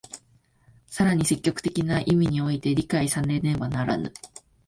[0.89, 4.11] 更に積極的な意味において理解されねばならぬ。